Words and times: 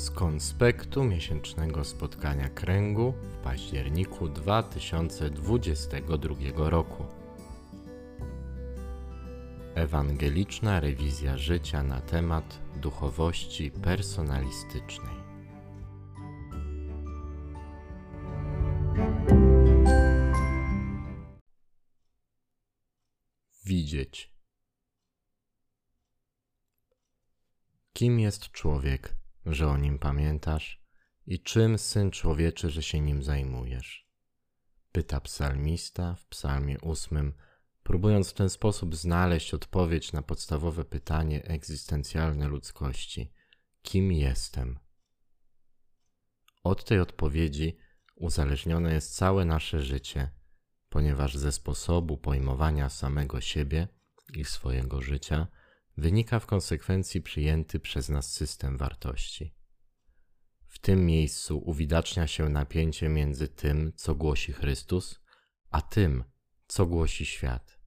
z 0.00 0.10
konspektu 0.10 1.04
miesięcznego 1.04 1.84
spotkania 1.84 2.48
kręgu 2.48 3.12
w 3.12 3.36
październiku 3.36 4.28
2022 4.28 6.34
roku. 6.56 7.06
Ewangeliczna 9.74 10.80
rewizja 10.80 11.38
życia 11.38 11.82
na 11.82 12.00
temat 12.00 12.60
duchowości 12.76 13.70
personalistycznej. 13.70 15.16
Widzieć. 23.64 24.34
Kim 27.92 28.20
jest 28.20 28.50
człowiek, 28.50 29.19
że 29.54 29.68
o 29.68 29.76
nim 29.76 29.98
pamiętasz, 29.98 30.82
i 31.26 31.40
czym 31.40 31.78
syn 31.78 32.10
człowieczy, 32.10 32.70
że 32.70 32.82
się 32.82 33.00
nim 33.00 33.22
zajmujesz? 33.22 34.10
Pyta 34.92 35.20
psalmista 35.20 36.14
w 36.14 36.26
Psalmie 36.26 36.80
ósmym, 36.80 37.34
próbując 37.82 38.30
w 38.30 38.34
ten 38.34 38.50
sposób 38.50 38.96
znaleźć 38.96 39.54
odpowiedź 39.54 40.12
na 40.12 40.22
podstawowe 40.22 40.84
pytanie 40.84 41.44
egzystencjalne 41.44 42.48
ludzkości: 42.48 43.32
kim 43.82 44.12
jestem? 44.12 44.78
Od 46.64 46.84
tej 46.84 47.00
odpowiedzi 47.00 47.76
uzależnione 48.16 48.94
jest 48.94 49.16
całe 49.16 49.44
nasze 49.44 49.82
życie, 49.82 50.30
ponieważ 50.88 51.36
ze 51.36 51.52
sposobu 51.52 52.16
pojmowania 52.16 52.88
samego 52.88 53.40
siebie 53.40 53.88
i 54.34 54.44
swojego 54.44 55.02
życia 55.02 55.46
wynika 56.00 56.40
w 56.40 56.46
konsekwencji 56.46 57.22
przyjęty 57.22 57.80
przez 57.80 58.08
nas 58.08 58.32
system 58.32 58.76
wartości. 58.76 59.54
W 60.66 60.78
tym 60.78 61.06
miejscu 61.06 61.58
uwidacznia 61.58 62.26
się 62.26 62.48
napięcie 62.48 63.08
między 63.08 63.48
tym, 63.48 63.92
co 63.96 64.14
głosi 64.14 64.52
Chrystus, 64.52 65.20
a 65.70 65.82
tym, 65.82 66.24
co 66.66 66.86
głosi 66.86 67.26
świat. 67.26 67.80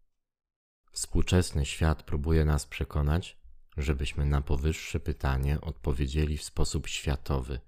Współczesny 0.91 1.66
świat 1.66 2.03
próbuje 2.03 2.45
nas 2.45 2.66
przekonać, 2.66 3.38
żebyśmy 3.78 4.25
na 4.25 4.41
powyższe 4.41 5.00
pytanie 5.00 5.61
odpowiedzieli 5.61 6.38
w 6.38 6.44
sposób 6.44 6.88
światowy 6.88 7.59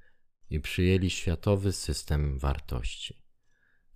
i 0.49 0.59
przyjęli 0.59 1.09
światowy 1.09 1.71
system 1.71 2.39
wartości, 2.39 3.23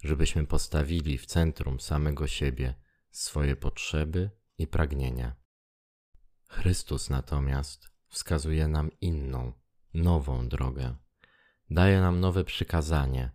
żebyśmy 0.03 0.47
postawili 0.47 1.17
w 1.17 1.25
centrum 1.25 1.79
samego 1.79 2.27
siebie 2.27 2.73
swoje 3.11 3.55
potrzeby 3.55 4.29
i 4.57 4.67
pragnienia. 4.67 5.38
Chrystus 6.49 7.09
natomiast 7.09 7.89
wskazuje 8.07 8.67
nam 8.67 8.91
inną, 9.01 9.53
nową 9.93 10.47
drogę. 10.47 10.95
Daje 11.69 12.01
nam 12.01 12.19
nowe 12.19 12.43
przykazanie, 12.43 13.31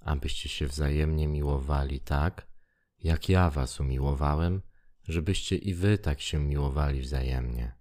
abyście 0.00 0.48
się 0.48 0.66
wzajemnie 0.66 1.28
miłowali 1.28 2.00
tak, 2.00 2.46
jak 2.98 3.28
ja 3.28 3.50
was 3.50 3.80
umiłowałem, 3.80 4.62
żebyście 5.02 5.56
i 5.56 5.74
wy 5.74 5.98
tak 5.98 6.20
się 6.20 6.38
miłowali 6.38 7.00
wzajemnie. 7.00 7.72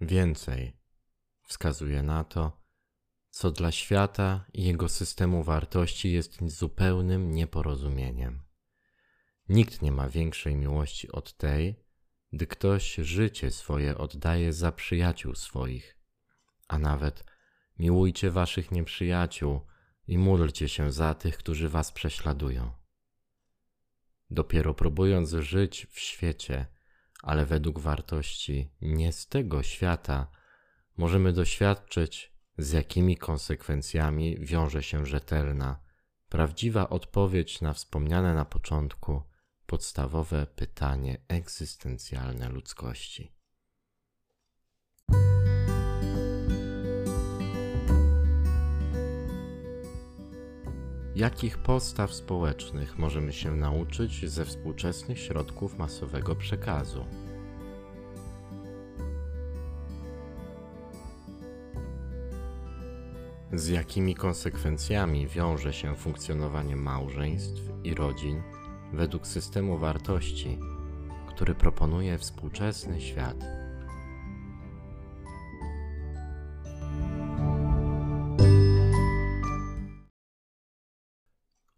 Więcej 0.00 0.76
wskazuje 1.42 2.02
na 2.02 2.24
to, 2.24 2.60
co 3.30 3.50
dla 3.50 3.72
świata 3.72 4.44
i 4.52 4.64
jego 4.64 4.88
systemu 4.88 5.42
wartości 5.42 6.12
jest 6.12 6.38
zupełnym 6.46 7.34
nieporozumieniem. 7.34 8.42
Nikt 9.48 9.82
nie 9.82 9.92
ma 9.92 10.08
większej 10.08 10.56
miłości 10.56 11.12
od 11.12 11.36
tej, 11.36 11.83
gdy 12.34 12.46
ktoś 12.46 12.94
życie 12.94 13.50
swoje 13.50 13.98
oddaje 13.98 14.52
za 14.52 14.72
przyjaciół 14.72 15.34
swoich. 15.34 15.98
A 16.68 16.78
nawet 16.78 17.24
miłujcie 17.78 18.30
waszych 18.30 18.70
nieprzyjaciół 18.70 19.60
i 20.06 20.18
módlcie 20.18 20.68
się 20.68 20.92
za 20.92 21.14
tych, 21.14 21.36
którzy 21.36 21.68
was 21.68 21.92
prześladują. 21.92 22.72
Dopiero 24.30 24.74
próbując 24.74 25.30
żyć 25.30 25.86
w 25.90 26.00
świecie, 26.00 26.66
ale 27.22 27.46
według 27.46 27.78
wartości 27.78 28.70
nie 28.80 29.12
z 29.12 29.28
tego 29.28 29.62
świata, 29.62 30.30
możemy 30.96 31.32
doświadczyć, 31.32 32.34
z 32.58 32.72
jakimi 32.72 33.16
konsekwencjami 33.16 34.36
wiąże 34.40 34.82
się 34.82 35.06
rzetelna, 35.06 35.80
prawdziwa 36.28 36.88
odpowiedź 36.88 37.60
na 37.60 37.72
wspomniane 37.72 38.34
na 38.34 38.44
początku 38.44 39.22
podstawowe 39.66 40.46
pytanie 40.46 41.18
egzystencjalne 41.28 42.48
ludzkości. 42.48 43.32
Jakich 51.16 51.58
postaw 51.58 52.14
społecznych 52.14 52.98
możemy 52.98 53.32
się 53.32 53.56
nauczyć 53.56 54.30
ze 54.30 54.44
współczesnych 54.44 55.18
środków 55.18 55.78
masowego 55.78 56.36
przekazu? 56.36 57.06
Z 63.52 63.68
jakimi 63.68 64.14
konsekwencjami 64.14 65.28
wiąże 65.28 65.72
się 65.72 65.96
funkcjonowanie 65.96 66.76
małżeństw 66.76 67.60
i 67.84 67.94
rodzin 67.94 68.42
według 68.94 69.26
systemu 69.26 69.78
wartości, 69.78 70.58
który 71.28 71.54
proponuje 71.54 72.18
współczesny 72.18 73.00
świat. 73.00 73.36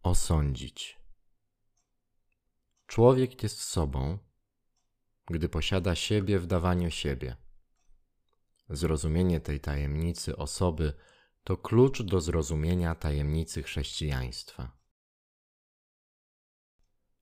Osądzić. 0.02 1.00
Człowiek 2.86 3.42
jest 3.42 3.60
sobą, 3.60 4.18
gdy 5.26 5.48
posiada 5.48 5.94
siebie 5.94 6.38
w 6.38 6.46
dawaniu 6.46 6.90
siebie. 6.90 7.36
Zrozumienie 8.68 9.40
tej 9.40 9.60
tajemnicy 9.60 10.36
osoby 10.36 10.92
to 11.44 11.56
klucz 11.56 12.02
do 12.02 12.20
zrozumienia 12.20 12.94
tajemnicy 12.94 13.62
chrześcijaństwa. 13.62 14.85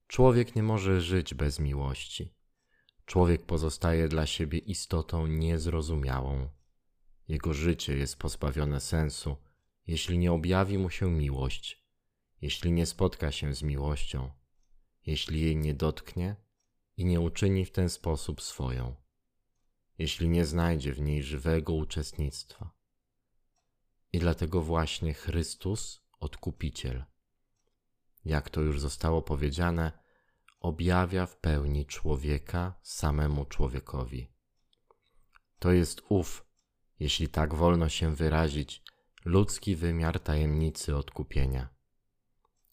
Człowiek 0.07 0.55
nie 0.55 0.63
może 0.63 1.01
żyć 1.01 1.33
bez 1.33 1.59
miłości. 1.59 2.33
Człowiek 3.05 3.45
pozostaje 3.45 4.07
dla 4.07 4.25
siebie 4.25 4.57
istotą 4.57 5.27
niezrozumiałą. 5.27 6.49
Jego 7.27 7.53
życie 7.53 7.97
jest 7.97 8.19
pozbawione 8.19 8.81
sensu, 8.81 9.37
jeśli 9.87 10.17
nie 10.17 10.31
objawi 10.31 10.77
mu 10.77 10.89
się 10.89 11.11
miłość, 11.11 11.85
jeśli 12.41 12.71
nie 12.71 12.85
spotka 12.85 13.31
się 13.31 13.53
z 13.53 13.63
miłością, 13.63 14.31
jeśli 15.05 15.41
jej 15.41 15.57
nie 15.57 15.73
dotknie 15.73 16.35
i 16.97 17.05
nie 17.05 17.21
uczyni 17.21 17.65
w 17.65 17.71
ten 17.71 17.89
sposób 17.89 18.41
swoją, 18.41 18.95
jeśli 19.97 20.29
nie 20.29 20.45
znajdzie 20.45 20.93
w 20.93 21.01
niej 21.01 21.23
żywego 21.23 21.73
uczestnictwa. 21.73 22.71
I 24.13 24.19
dlatego 24.19 24.61
właśnie 24.61 25.13
Chrystus, 25.13 26.05
Odkupiciel, 26.19 27.05
jak 28.25 28.49
to 28.49 28.61
już 28.61 28.79
zostało 28.79 29.21
powiedziane, 29.21 29.91
objawia 30.59 31.25
w 31.25 31.37
pełni 31.37 31.85
człowieka 31.85 32.79
samemu 32.81 33.45
człowiekowi. 33.45 34.31
To 35.59 35.71
jest 35.71 36.01
ów, 36.09 36.45
jeśli 36.99 37.29
tak 37.29 37.53
wolno 37.53 37.89
się 37.89 38.15
wyrazić, 38.15 38.83
ludzki 39.25 39.75
wymiar 39.75 40.19
tajemnicy 40.19 40.95
odkupienia. 40.95 41.69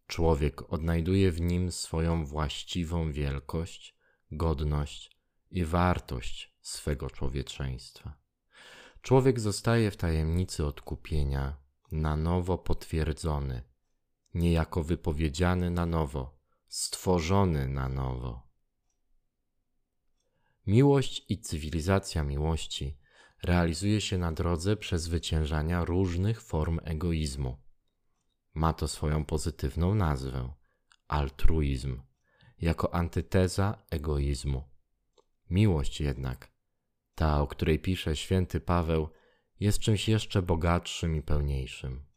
Człowiek 0.07 0.73
odnajduje 0.73 1.33
w 1.33 1.41
nim 1.41 1.73
swoją 1.73 2.27
właściwą 2.27 3.13
wielkość, 3.13 3.97
godność 4.31 5.17
i 5.51 5.65
wartość 5.65 6.57
swego 6.61 7.11
człowieczeństwa. 7.11 8.15
Człowiek 9.03 9.41
zostaje 9.41 9.91
w 9.91 9.97
tajemnicy 9.97 10.67
odkupienia 10.67 11.57
na 11.93 12.17
nowo 12.17 12.59
potwierdzony 12.59 13.72
niejako 14.35 14.83
wypowiedziany 14.83 15.71
na 15.71 15.87
nowo, 15.87 16.39
stworzony 16.69 17.69
na 17.69 17.89
nowo. 17.89 18.49
Miłość 20.67 21.25
i 21.29 21.39
cywilizacja 21.39 22.25
miłości 22.25 22.99
realizuje 23.43 24.01
się 24.01 24.19
na 24.19 24.33
drodze 24.33 24.77
przezwyciężania 24.77 25.85
różnych 25.85 26.43
form 26.43 26.81
egoizmu. 26.85 27.57
Ma 28.55 28.73
to 28.73 28.89
swoją 28.89 29.25
pozytywną 29.25 29.95
nazwę 29.95 30.53
altruizm, 31.09 32.03
jako 32.61 32.95
antyteza 32.95 33.83
egoizmu. 33.91 34.63
Miłość 35.51 36.01
jednak, 36.01 36.53
ta, 37.15 37.41
o 37.43 37.47
której 37.47 37.79
pisze 37.79 38.17
święty 38.17 38.61
Paweł, 38.61 39.09
jest 39.61 39.79
czymś 39.79 40.09
jeszcze 40.09 40.43
bogatszym 40.43 41.17
i 41.17 41.23
pełniejszym. 41.23 42.12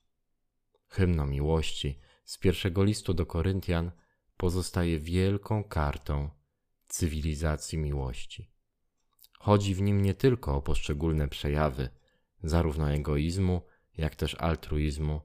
Hymno 0.96 1.26
miłości 1.26 2.00
z 2.26 2.38
pierwszego 2.38 2.84
listu 2.84 3.14
do 3.14 3.26
Koryntian 3.26 3.92
pozostaje 4.38 5.00
wielką 5.00 5.64
kartą 5.64 6.30
cywilizacji 6.88 7.78
miłości. 7.78 8.52
Chodzi 9.40 9.76
w 9.76 9.82
nim 9.82 10.02
nie 10.02 10.14
tylko 10.14 10.56
o 10.56 10.62
poszczególne 10.62 11.28
przejawy, 11.28 11.90
zarówno 12.44 12.92
egoizmu, 12.92 13.62
jak 13.98 14.16
też 14.16 14.36
altruizmu, 14.36 15.22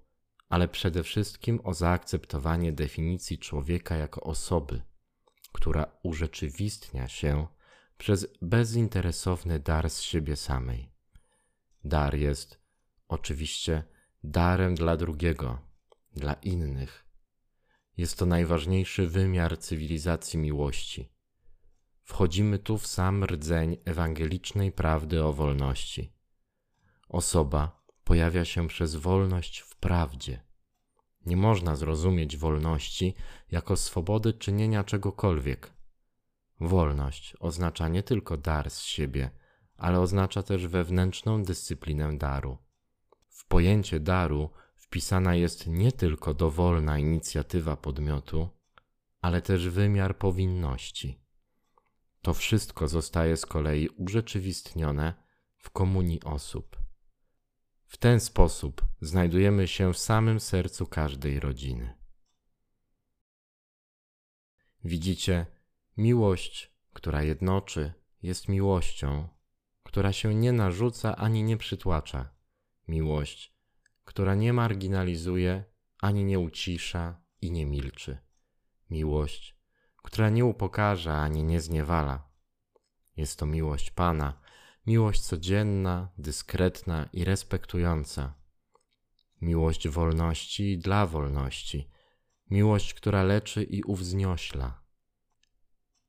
ale 0.49 0.69
przede 0.69 1.02
wszystkim 1.02 1.61
o 1.64 1.75
zaakceptowanie 1.75 2.73
definicji 2.73 3.38
człowieka 3.38 3.96
jako 3.96 4.20
osoby, 4.20 4.82
która 5.52 5.87
urzeczywistnia 6.02 7.08
się 7.08 7.46
przez 7.99 8.26
bezinteresowny 8.43 9.61
dar 9.61 9.90
z 9.90 10.00
siebie 10.00 10.37
samej. 10.37 10.93
Dar 11.84 12.14
jest 12.14 12.61
oczywiście 13.08 13.84
darem 14.25 14.75
dla 14.75 14.96
drugiego, 14.96 15.58
dla 16.12 16.32
innych. 16.32 17.06
Jest 17.96 18.19
to 18.19 18.26
najważniejszy 18.26 19.08
wymiar 19.08 19.58
cywilizacji 19.58 20.38
miłości. 20.38 21.12
Wchodzimy 22.02 22.58
tu 22.58 22.78
w 22.78 22.87
sam 22.87 23.25
rdzeń 23.25 23.76
ewangelicznej 23.84 24.72
prawdy 24.72 25.25
o 25.25 25.32
wolności. 25.32 26.12
Osoba 27.08 27.82
pojawia 28.05 28.44
się 28.44 28.69
przez 28.69 28.96
wolność 28.96 29.58
w 29.58 29.76
prawdzie. 29.76 30.43
Nie 31.26 31.37
można 31.37 31.76
zrozumieć 31.76 32.37
wolności 32.37 33.14
jako 33.50 33.76
swobody 33.76 34.32
czynienia 34.32 34.84
czegokolwiek. 34.84 35.73
Wolność 36.61 37.34
oznacza 37.40 37.88
nie 37.88 38.02
tylko 38.02 38.37
dar 38.37 38.70
z 38.70 38.82
siebie, 38.82 39.31
ale 39.76 40.00
oznacza 40.00 40.43
też 40.43 40.66
wewnętrzną 40.66 41.43
dyscyplinę 41.43 42.19
daru. 42.19 42.58
W 43.40 43.44
pojęcie 43.44 44.00
daru 44.00 44.50
wpisana 44.76 45.34
jest 45.34 45.66
nie 45.66 45.92
tylko 45.92 46.34
dowolna 46.34 46.98
inicjatywa 46.98 47.76
podmiotu, 47.76 48.48
ale 49.20 49.42
też 49.42 49.69
wymiar 49.69 50.19
powinności. 50.19 51.20
To 52.22 52.34
wszystko 52.34 52.88
zostaje 52.88 53.37
z 53.37 53.46
kolei 53.46 53.88
urzeczywistnione 53.88 55.14
w 55.56 55.70
komunii 55.70 56.22
osób. 56.22 56.78
W 57.87 57.96
ten 57.96 58.20
sposób 58.20 58.84
znajdujemy 59.00 59.69
się 59.69 59.92
w 59.92 59.98
samym 59.98 60.40
sercu 60.40 60.87
każdej 60.87 61.40
rodziny. 61.40 61.98
Widzicie, 64.84 65.46
miłość, 65.96 66.72
która 66.92 67.22
jednoczy, 67.22 67.92
jest 68.22 68.48
miłością, 68.48 69.28
która 69.82 70.12
się 70.12 70.34
nie 70.34 70.52
narzuca 70.52 71.16
ani 71.16 71.42
nie 71.42 71.56
przytłacza. 71.56 72.39
Miłość, 72.90 73.54
która 74.04 74.34
nie 74.34 74.52
marginalizuje 74.52 75.64
ani 76.00 76.25
nie 76.25 76.38
ucisza 76.38 77.20
i 77.40 77.50
nie 77.50 77.66
milczy. 77.66 78.19
Miłość, 78.90 79.56
która 79.96 80.31
nie 80.31 80.44
upokarza 80.44 81.16
ani 81.16 81.44
nie 81.44 81.60
zniewala. 81.60 82.28
Jest 83.16 83.38
to 83.38 83.46
miłość 83.46 83.90
Pana, 83.90 84.40
miłość 84.87 85.20
codzienna, 85.20 86.08
dyskretna 86.19 87.08
i 87.12 87.25
respektująca. 87.25 88.34
Miłość 89.40 89.88
wolności 89.88 90.78
dla 90.78 91.06
wolności, 91.06 91.90
miłość, 92.50 92.94
która 92.94 93.22
leczy 93.22 93.62
i 93.62 93.82
uwzniośla. 93.82 94.82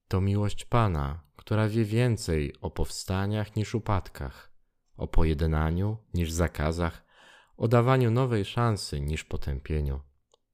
To 0.07 0.21
miłość 0.21 0.65
Pana, 0.65 1.23
która 1.35 1.69
wie 1.69 1.85
więcej 1.85 2.55
o 2.61 2.71
powstaniach 2.71 3.55
niż 3.55 3.75
upadkach, 3.75 4.50
o 5.01 5.07
pojednaniu 5.07 5.98
niż 6.13 6.31
zakazach, 6.31 7.06
o 7.57 7.68
dawaniu 7.68 8.12
nowej 8.12 8.45
szansy 8.45 9.01
niż 9.01 9.24
potępieniu, 9.24 10.01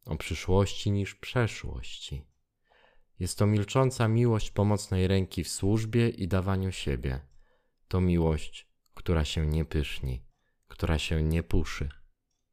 o 0.06 0.18
przyszłości 0.18 0.92
niż 0.92 1.16
przeszłości. 1.16 2.26
Jest 3.20 3.38
to 3.38 3.46
milcząca 3.46 4.08
miłość 4.08 4.52
pomocnej 4.52 5.08
ręki 5.08 5.44
w 5.44 5.50
służbie 5.50 6.10
i 6.10 6.28
dawaniu 6.28 6.72
siebie. 6.72 7.20
To 7.88 8.02
miłość, 8.02 8.68
która 8.94 9.26
się 9.26 9.48
nie 9.48 9.66
pyszni, 9.66 10.24
która 10.68 10.98
się 10.98 11.24
nie 11.24 11.44
puszy. 11.44 11.90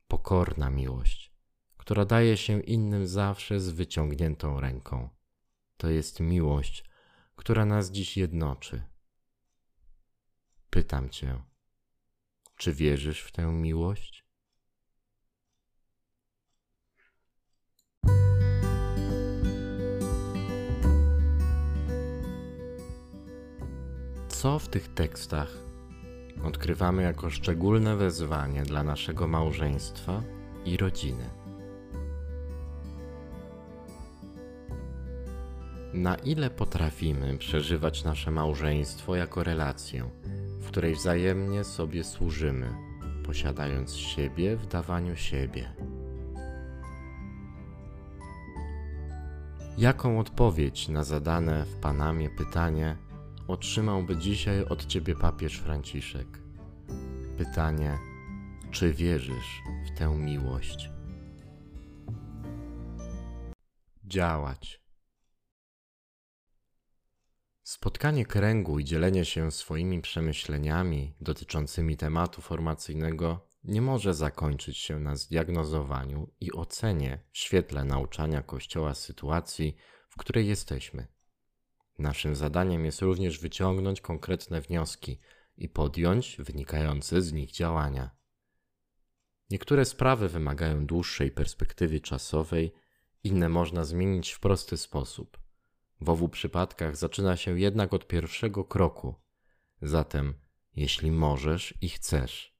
Pokorna 0.09 0.71
miłość, 0.71 1.33
która 1.77 2.05
daje 2.05 2.37
się 2.37 2.61
innym 2.61 3.07
zawsze 3.07 3.61
z 3.61 3.71
wyciągniętą 3.71 4.61
ręką. 4.61 5.09
To 5.77 5.91
jest 5.91 6.21
miłość, 6.21 6.85
która 7.37 7.65
nas 7.65 7.91
dziś 7.91 8.17
jednoczy. 8.17 8.83
Pytam 10.71 11.11
Cię, 11.11 11.54
czy 12.57 12.73
wierzysz 12.73 13.21
w 13.23 13.33
tę 13.33 13.43
miłość? 13.53 14.25
co 24.45 24.59
w 24.59 24.69
tych 24.69 24.95
tekstach 24.95 25.49
odkrywamy 26.45 27.03
jako 27.03 27.31
szczególne 27.31 27.97
wezwanie 27.97 28.63
dla 28.63 28.83
naszego 28.83 29.29
małżeństwa 29.29 30.23
i 30.65 30.77
rodziny. 30.77 31.31
Na 35.95 36.15
ile 36.15 36.51
potrafimy 36.51 37.39
przeżywać 37.39 38.05
nasze 38.05 38.31
małżeństwo 38.31 39.17
jako 39.17 39.45
relację, 39.45 40.11
w 40.65 40.67
której 40.67 40.95
wzajemnie 40.95 41.65
sobie 41.65 42.05
służymy, 42.05 42.75
posiadając 43.27 43.97
siebie 43.97 44.57
w 44.57 44.67
dawaniu 44.67 45.17
siebie? 45.17 45.73
Jaką 49.79 50.19
odpowiedź 50.19 50.89
na 50.89 51.05
zadane 51.05 51.65
w 51.65 51.77
Panamie 51.77 52.31
pytanie 52.31 52.97
otrzymałby 53.49 54.17
dzisiaj 54.17 54.65
od 54.65 54.87
ciebie 54.87 55.15
papież 55.15 55.59
Franciszek. 55.59 56.27
Pytanie: 57.39 57.99
czy 58.71 58.93
wierzysz 58.93 59.63
w 59.87 59.99
tę 59.99 60.15
miłość? 60.19 60.91
Działać. 64.05 64.84
Spotkanie 67.67 68.27
kręgu 68.27 68.79
i 68.79 68.85
dzielenie 68.85 69.25
się 69.25 69.51
swoimi 69.51 70.01
przemyśleniami 70.01 71.15
dotyczącymi 71.21 71.97
tematu 71.97 72.43
formacyjnego 72.43 73.49
nie 73.65 73.83
może 73.83 74.15
zakończyć 74.15 74.79
się 74.79 75.01
na 75.01 75.17
zdiagnozowaniu 75.17 76.31
i 76.41 76.53
ocenie 76.53 77.25
w 77.33 77.39
świetle 77.39 77.85
nauczania 77.85 78.43
Kościoła 78.43 78.95
sytuacji, 78.95 79.77
w 80.09 80.17
której 80.17 80.47
jesteśmy. 80.47 81.07
Naszym 81.99 82.37
zadaniem 82.37 82.85
jest 82.85 83.03
również 83.03 83.39
wyciągnąć 83.39 84.01
konkretne 84.01 84.61
wnioski 84.61 85.21
i 85.57 85.69
podjąć 85.69 86.37
wynikające 86.39 87.23
z 87.23 87.33
nich 87.33 87.51
działania. 87.51 88.11
Niektóre 89.51 89.85
sprawy 89.85 90.29
wymagają 90.29 90.87
dłuższej 90.87 91.31
perspektywy 91.31 92.01
czasowej, 92.01 92.75
inne 93.23 93.49
można 93.49 93.85
zmienić 93.85 94.31
w 94.31 94.41
prosty 94.41 94.77
sposób. 94.77 95.44
W 96.05 96.09
obu 96.11 96.29
przypadkach 96.29 96.97
zaczyna 96.97 97.37
się 97.37 97.61
jednak 97.61 97.95
od 97.95 98.07
pierwszego 98.07 98.65
kroku. 98.65 99.15
Zatem, 99.83 100.35
jeśli 100.77 101.11
możesz 101.11 101.75
i 101.81 101.89
chcesz, 101.89 102.57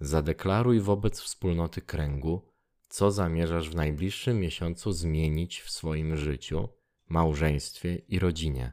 zadeklaruj 0.00 0.80
wobec 0.80 1.20
wspólnoty 1.20 1.80
kręgu, 1.80 2.52
co 2.88 3.10
zamierzasz 3.10 3.70
w 3.70 3.74
najbliższym 3.74 4.40
miesiącu 4.40 4.92
zmienić 4.92 5.60
w 5.60 5.70
swoim 5.70 6.16
życiu 6.16 6.68
małżeństwie 7.08 7.94
i 7.94 8.18
rodzinie, 8.18 8.72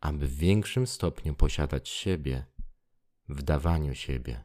aby 0.00 0.26
w 0.26 0.36
większym 0.36 0.86
stopniu 0.86 1.34
posiadać 1.34 1.88
siebie 1.88 2.46
w 3.28 3.42
dawaniu 3.42 3.94
siebie. 3.94 4.44